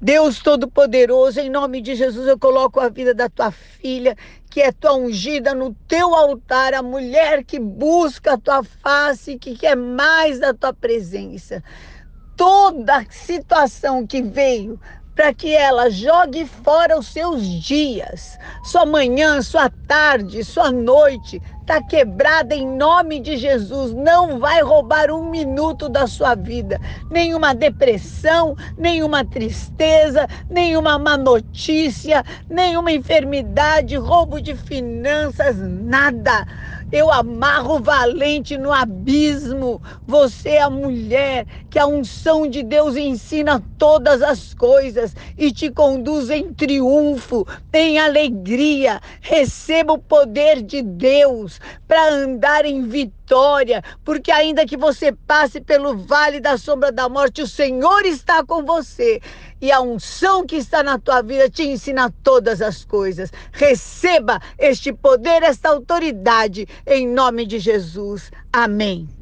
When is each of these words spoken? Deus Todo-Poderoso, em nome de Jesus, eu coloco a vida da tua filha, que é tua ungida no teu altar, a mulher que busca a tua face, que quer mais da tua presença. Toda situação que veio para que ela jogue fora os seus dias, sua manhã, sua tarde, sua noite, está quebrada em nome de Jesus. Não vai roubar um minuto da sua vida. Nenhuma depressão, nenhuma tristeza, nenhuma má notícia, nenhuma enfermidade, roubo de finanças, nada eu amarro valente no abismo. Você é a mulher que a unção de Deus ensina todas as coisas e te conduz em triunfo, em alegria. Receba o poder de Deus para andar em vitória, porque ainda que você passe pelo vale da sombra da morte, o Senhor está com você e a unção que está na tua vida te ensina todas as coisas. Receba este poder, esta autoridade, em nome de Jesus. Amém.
Deus 0.00 0.40
Todo-Poderoso, 0.40 1.40
em 1.40 1.50
nome 1.50 1.80
de 1.82 1.96
Jesus, 1.96 2.28
eu 2.28 2.38
coloco 2.38 2.80
a 2.80 2.88
vida 2.88 3.14
da 3.14 3.28
tua 3.28 3.50
filha, 3.50 4.16
que 4.50 4.62
é 4.62 4.72
tua 4.72 4.94
ungida 4.94 5.54
no 5.54 5.74
teu 5.88 6.14
altar, 6.14 6.74
a 6.74 6.82
mulher 6.82 7.44
que 7.44 7.58
busca 7.58 8.34
a 8.34 8.38
tua 8.38 8.62
face, 8.64 9.38
que 9.38 9.56
quer 9.56 9.76
mais 9.76 10.38
da 10.40 10.54
tua 10.54 10.72
presença. 10.72 11.64
Toda 12.36 13.06
situação 13.10 14.06
que 14.06 14.22
veio 14.22 14.80
para 15.18 15.34
que 15.34 15.52
ela 15.52 15.90
jogue 15.90 16.46
fora 16.46 16.96
os 16.96 17.08
seus 17.08 17.44
dias, 17.44 18.38
sua 18.62 18.86
manhã, 18.86 19.42
sua 19.42 19.68
tarde, 19.68 20.44
sua 20.44 20.70
noite, 20.70 21.42
está 21.60 21.82
quebrada 21.82 22.54
em 22.54 22.64
nome 22.64 23.18
de 23.18 23.36
Jesus. 23.36 23.92
Não 23.92 24.38
vai 24.38 24.62
roubar 24.62 25.10
um 25.10 25.28
minuto 25.28 25.88
da 25.88 26.06
sua 26.06 26.36
vida. 26.36 26.80
Nenhuma 27.10 27.52
depressão, 27.52 28.54
nenhuma 28.78 29.24
tristeza, 29.24 30.28
nenhuma 30.48 31.00
má 31.00 31.16
notícia, 31.16 32.24
nenhuma 32.48 32.92
enfermidade, 32.92 33.96
roubo 33.96 34.40
de 34.40 34.54
finanças, 34.54 35.56
nada 35.58 36.46
eu 36.90 37.10
amarro 37.12 37.80
valente 37.80 38.56
no 38.56 38.72
abismo. 38.72 39.80
Você 40.06 40.50
é 40.50 40.62
a 40.62 40.70
mulher 40.70 41.46
que 41.70 41.78
a 41.78 41.86
unção 41.86 42.48
de 42.48 42.62
Deus 42.62 42.96
ensina 42.96 43.62
todas 43.76 44.22
as 44.22 44.54
coisas 44.54 45.14
e 45.36 45.52
te 45.52 45.70
conduz 45.70 46.30
em 46.30 46.52
triunfo, 46.52 47.46
em 47.72 47.98
alegria. 47.98 49.00
Receba 49.20 49.92
o 49.92 49.98
poder 49.98 50.62
de 50.62 50.82
Deus 50.82 51.60
para 51.86 52.10
andar 52.10 52.64
em 52.64 52.86
vitória, 52.88 53.82
porque 54.04 54.30
ainda 54.30 54.66
que 54.66 54.76
você 54.76 55.12
passe 55.12 55.60
pelo 55.60 55.96
vale 55.96 56.40
da 56.40 56.56
sombra 56.56 56.90
da 56.90 57.08
morte, 57.08 57.42
o 57.42 57.46
Senhor 57.46 58.04
está 58.06 58.44
com 58.44 58.64
você 58.64 59.20
e 59.60 59.72
a 59.72 59.80
unção 59.80 60.46
que 60.46 60.56
está 60.56 60.82
na 60.82 60.98
tua 60.98 61.22
vida 61.22 61.50
te 61.50 61.64
ensina 61.64 62.12
todas 62.22 62.62
as 62.62 62.84
coisas. 62.84 63.30
Receba 63.52 64.40
este 64.58 64.92
poder, 64.92 65.42
esta 65.42 65.68
autoridade, 65.68 66.66
em 66.86 67.06
nome 67.06 67.44
de 67.44 67.58
Jesus. 67.58 68.30
Amém. 68.52 69.17